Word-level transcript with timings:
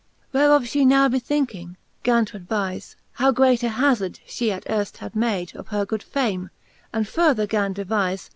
Whereof 0.33 0.63
fhe 0.63 0.83
now 0.83 1.07
bethinking, 1.09 1.77
gail 2.01 2.25
t' 2.25 2.35
advize. 2.35 2.95
How 3.11 3.29
great 3.31 3.61
a 3.61 3.69
hazard 3.69 4.17
fhe 4.27 4.49
at 4.49 4.65
earft 4.67 4.97
had 4.97 5.15
made 5.15 5.55
Of 5.55 5.67
h&r 5.67 5.85
good 5.85 6.01
fame, 6.01 6.49
and 6.91 7.07
further 7.07 7.45
gan 7.45 7.75
devize. 7.75 8.29